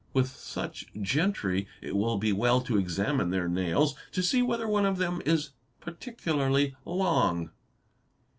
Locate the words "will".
1.95-2.17